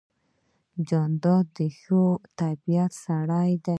جانداد 0.87 1.45
د 1.57 1.59
ښه 1.79 2.03
طبیعت 2.39 2.91
سړی 3.05 3.51
دی. 3.65 3.69